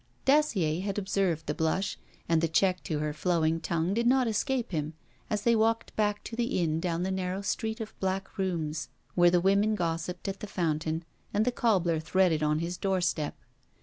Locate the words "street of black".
7.43-8.39